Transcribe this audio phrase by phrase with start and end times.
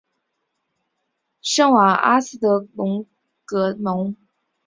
[1.43, 3.05] 圣瓦阿斯德隆
[3.45, 4.15] 格蒙。